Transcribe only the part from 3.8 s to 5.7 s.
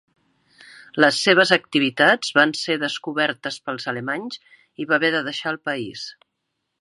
alemanys i va haver de deixar el